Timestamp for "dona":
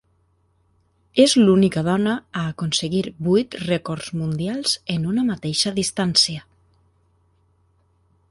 1.87-2.13